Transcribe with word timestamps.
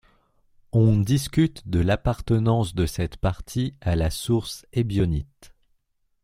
On 0.71 0.97
discute 0.97 1.67
de 1.67 1.79
l'appartenance 1.79 2.73
de 2.73 2.87
cette 2.87 3.17
partie 3.17 3.75
à 3.81 3.95
la 3.95 4.09
source 4.09 4.65
ébionite. 4.73 5.53